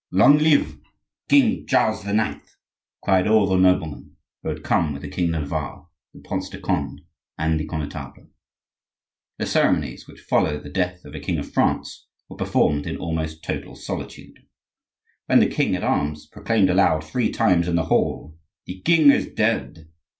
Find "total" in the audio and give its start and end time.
13.43-13.75